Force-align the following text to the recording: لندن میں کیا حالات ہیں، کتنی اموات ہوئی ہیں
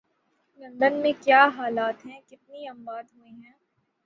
لندن 0.61 0.93
میں 1.01 1.11
کیا 1.21 1.41
حالات 1.57 2.05
ہیں، 2.05 2.19
کتنی 2.21 2.67
اموات 2.67 3.13
ہوئی 3.15 3.31
ہیں 3.33 3.53